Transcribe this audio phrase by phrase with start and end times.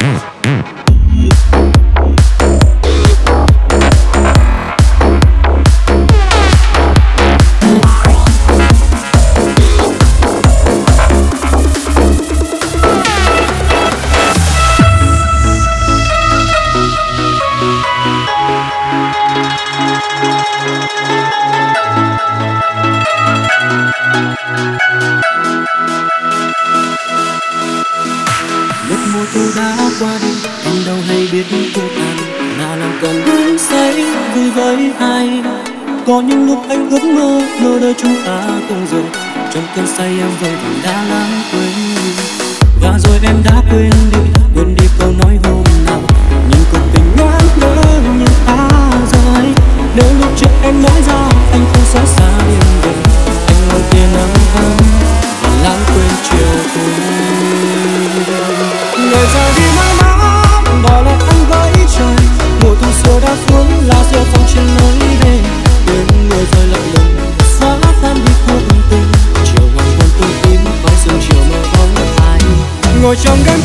[0.00, 0.29] Mm.
[31.50, 32.16] biết cô tan
[32.58, 35.42] là lòng cần đứng say vui với ai
[36.06, 39.04] có những lúc anh ước mơ mơ đời chúng ta cùng rồi
[39.54, 41.96] trong cơn say em vẫn đã lãng quên
[42.82, 44.39] và rồi em đã quên đi
[73.10, 73.59] ngồi trong đêm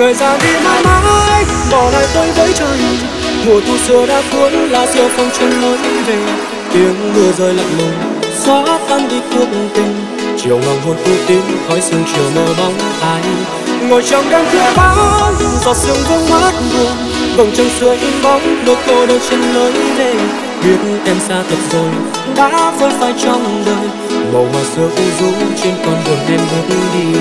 [0.00, 1.44] người, ra đi mãi mãi.
[1.70, 2.78] Bỏ lại tôi với trời
[3.46, 6.18] mùa thu xưa đã cuốn lá diều phong chân lối về.
[6.72, 9.94] Tiếng mưa rơi lạnh lùng xóa tan đi cuộc tình.
[10.42, 13.22] Chiều hoàng hôn u tím khói sương chiều mơ bóng ai
[13.88, 14.96] ngồi trong đêm khuya bão
[15.64, 16.92] giọt sương vương mắt buồn.
[17.36, 20.14] Vầng trăng xưa in bóng đôi cô đơn trên lối về.
[20.64, 21.90] Biết em xa thật rồi
[22.36, 23.88] đã vơi phai trong đời.
[24.32, 27.20] Màu hoa xưa u rũ trên con đường em bước đi.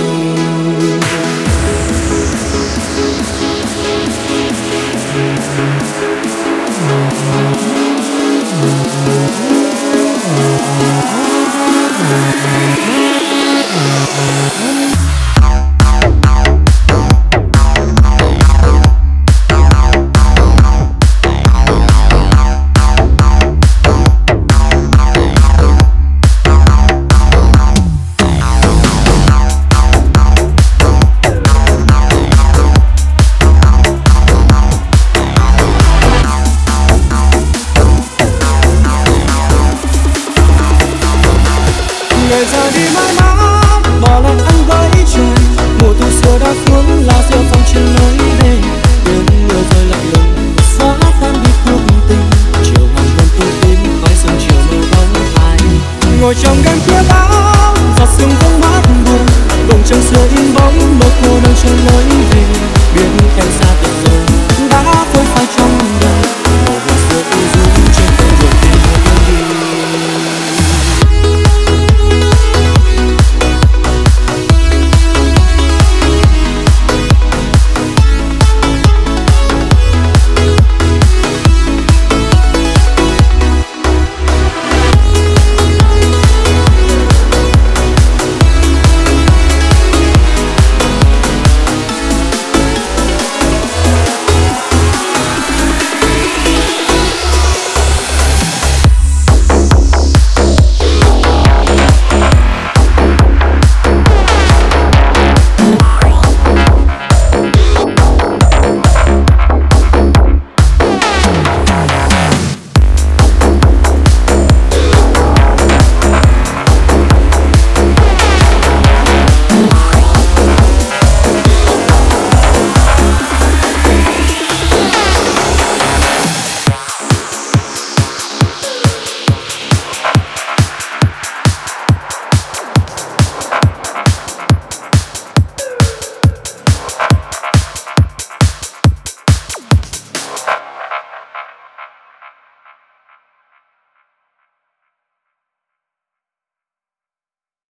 [42.30, 45.26] Người ra đi mãi mãi, bỏ lại anh với trời
[45.80, 48.58] mùa thu xưa đã cuốn lá rêu phong trên lối về.
[49.06, 51.80] Tiếng mưa rơi lạnh lùng xóa tan đi cuộc
[52.10, 52.30] tình.
[52.64, 55.58] Chiều hoàng hôn tối tím, khói sương chiều mơ bóng ai
[56.22, 59.26] ngồi trong đêm kia bão, giọt sương vương mát buồn
[59.70, 62.44] cùng trăng xưa in bóng, một cô đơn trên lối về.
[62.96, 63.29] Biển